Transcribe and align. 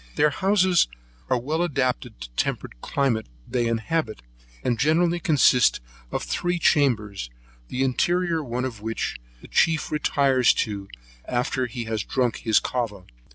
Their 0.15 0.31
houses 0.31 0.87
are 1.29 1.37
well 1.39 1.61
adapted 1.61 2.19
to 2.21 2.29
the 2.31 2.35
temperate 2.35 2.81
climate 2.81 3.27
they 3.47 3.67
inhabit, 3.67 4.23
and 4.63 4.79
generally 4.79 5.19
consist 5.19 5.79
of 6.11 6.23
three 6.23 6.57
chambers, 6.57 7.29
the 7.67 7.83
interior 7.83 8.43
one 8.43 8.65
of 8.65 8.81
which 8.81 9.17
the 9.41 9.47
chief 9.47 9.91
retires 9.91 10.55
to, 10.65 10.89
after 11.25 11.67
he 11.67 11.83
has 11.83 12.01
drank 12.03 12.37
his 12.37 12.59
cava. 12.59 13.03